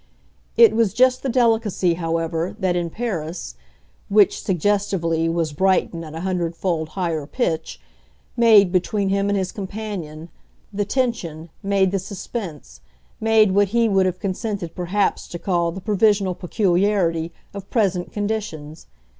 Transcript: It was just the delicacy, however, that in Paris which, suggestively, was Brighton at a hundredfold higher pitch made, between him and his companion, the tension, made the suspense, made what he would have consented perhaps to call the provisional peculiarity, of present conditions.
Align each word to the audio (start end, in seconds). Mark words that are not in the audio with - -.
It 0.57 0.75
was 0.75 0.95
just 0.95 1.21
the 1.21 1.29
delicacy, 1.29 1.93
however, 1.93 2.55
that 2.57 2.75
in 2.75 2.89
Paris 2.89 3.53
which, 4.09 4.41
suggestively, 4.41 5.29
was 5.29 5.53
Brighton 5.53 6.03
at 6.03 6.15
a 6.15 6.21
hundredfold 6.21 6.89
higher 6.97 7.27
pitch 7.27 7.79
made, 8.35 8.71
between 8.71 9.09
him 9.09 9.29
and 9.29 9.37
his 9.37 9.51
companion, 9.51 10.29
the 10.73 10.85
tension, 10.85 11.51
made 11.61 11.91
the 11.91 11.99
suspense, 11.99 12.81
made 13.19 13.51
what 13.51 13.67
he 13.67 13.87
would 13.87 14.07
have 14.07 14.17
consented 14.19 14.73
perhaps 14.73 15.27
to 15.27 15.37
call 15.37 15.71
the 15.71 15.81
provisional 15.81 16.33
peculiarity, 16.33 17.31
of 17.53 17.69
present 17.69 18.11
conditions. 18.11 18.87